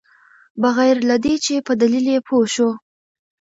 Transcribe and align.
بغیر 0.61 0.97
له 1.09 1.15
دې 1.23 1.35
چې 1.45 1.53
په 1.67 1.73
دلیل 1.81 2.05
یې 2.13 2.19
پوه 2.27 2.45
شوو. 2.53 2.69